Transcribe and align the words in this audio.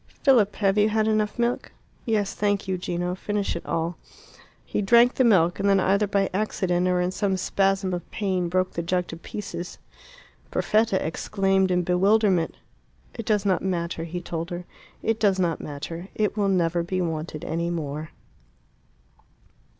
"Philip, 0.23 0.55
have 0.55 0.79
you 0.79 0.89
had 0.89 1.07
enough 1.07 1.37
milk?" 1.37 1.73
"Yes, 2.07 2.33
thank 2.33 2.67
you, 2.67 2.75
Gino; 2.75 3.13
finish 3.13 3.55
it 3.55 3.63
all." 3.67 3.97
He 4.65 4.81
drank 4.81 5.13
the 5.13 5.23
milk, 5.23 5.59
and 5.59 5.69
then, 5.69 5.79
either 5.79 6.07
by 6.07 6.27
accident 6.33 6.87
or 6.87 6.99
in 6.99 7.11
some 7.11 7.37
spasm 7.37 7.93
of 7.93 8.09
pain, 8.09 8.49
broke 8.49 8.73
the 8.73 8.81
jug 8.81 9.05
to 9.09 9.15
pieces. 9.15 9.77
Perfetta 10.49 11.05
exclaimed 11.05 11.69
in 11.69 11.83
bewilderment. 11.83 12.55
"It 13.13 13.27
does 13.27 13.45
not 13.45 13.61
matter," 13.61 14.05
he 14.05 14.21
told 14.21 14.49
her. 14.49 14.65
"It 15.03 15.19
does 15.19 15.37
not 15.37 15.61
matter. 15.61 16.07
It 16.15 16.35
will 16.35 16.49
never 16.49 16.81
be 16.81 16.99
wanted 16.99 17.45
any 17.45 17.69
more." 17.69 18.09